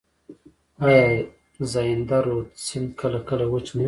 آیا 0.85 1.05
زاینده 1.71 2.17
رود 2.25 2.49
سیند 2.65 2.89
کله 2.99 3.19
کله 3.29 3.45
وچ 3.53 3.67
نه 3.71 3.75
وي؟ 3.75 3.79